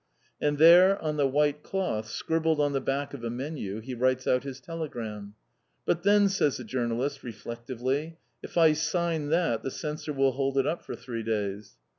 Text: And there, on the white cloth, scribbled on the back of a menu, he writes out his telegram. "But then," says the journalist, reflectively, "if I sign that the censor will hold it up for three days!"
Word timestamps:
And 0.41 0.57
there, 0.57 0.99
on 0.99 1.17
the 1.17 1.27
white 1.27 1.61
cloth, 1.61 2.07
scribbled 2.09 2.59
on 2.59 2.73
the 2.73 2.81
back 2.81 3.13
of 3.13 3.23
a 3.23 3.29
menu, 3.29 3.81
he 3.81 3.93
writes 3.93 4.25
out 4.25 4.41
his 4.41 4.59
telegram. 4.59 5.35
"But 5.85 6.01
then," 6.01 6.27
says 6.27 6.57
the 6.57 6.63
journalist, 6.63 7.21
reflectively, 7.21 8.17
"if 8.41 8.57
I 8.57 8.73
sign 8.73 9.29
that 9.29 9.61
the 9.61 9.69
censor 9.69 10.11
will 10.11 10.31
hold 10.31 10.57
it 10.57 10.65
up 10.65 10.81
for 10.81 10.95
three 10.95 11.21
days!" 11.21 11.77